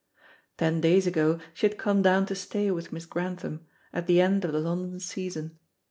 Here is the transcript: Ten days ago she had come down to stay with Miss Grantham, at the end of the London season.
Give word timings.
Ten 0.57 0.81
days 0.81 1.05
ago 1.05 1.39
she 1.53 1.67
had 1.67 1.77
come 1.77 2.01
down 2.01 2.25
to 2.25 2.33
stay 2.33 2.71
with 2.71 2.91
Miss 2.91 3.05
Grantham, 3.05 3.67
at 3.93 4.07
the 4.07 4.19
end 4.19 4.43
of 4.43 4.51
the 4.51 4.59
London 4.59 4.99
season. 4.99 5.59